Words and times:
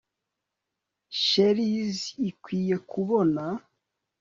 Cheries 1.23 1.99
ikwiye 2.29 2.75
kubona 2.89 3.43